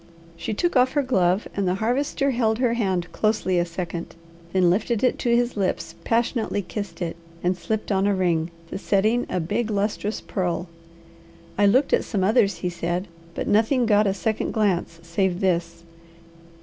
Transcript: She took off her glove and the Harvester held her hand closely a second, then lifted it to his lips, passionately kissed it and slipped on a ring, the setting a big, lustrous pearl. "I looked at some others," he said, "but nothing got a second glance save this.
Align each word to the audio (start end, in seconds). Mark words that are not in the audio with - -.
She 0.35 0.55
took 0.55 0.75
off 0.75 0.93
her 0.93 1.03
glove 1.03 1.47
and 1.55 1.67
the 1.67 1.75
Harvester 1.75 2.31
held 2.31 2.57
her 2.57 2.73
hand 2.73 3.11
closely 3.11 3.59
a 3.59 3.65
second, 3.65 4.15
then 4.51 4.67
lifted 4.71 5.03
it 5.03 5.19
to 5.19 5.35
his 5.35 5.55
lips, 5.55 5.93
passionately 6.03 6.63
kissed 6.63 7.03
it 7.03 7.15
and 7.43 7.55
slipped 7.55 7.91
on 7.91 8.07
a 8.07 8.15
ring, 8.15 8.49
the 8.71 8.79
setting 8.79 9.27
a 9.29 9.39
big, 9.39 9.69
lustrous 9.69 10.19
pearl. 10.19 10.67
"I 11.55 11.67
looked 11.67 11.93
at 11.93 12.03
some 12.03 12.23
others," 12.23 12.57
he 12.65 12.67
said, 12.69 13.09
"but 13.35 13.47
nothing 13.47 13.85
got 13.85 14.07
a 14.07 14.13
second 14.15 14.53
glance 14.53 14.99
save 15.03 15.39
this. 15.39 15.83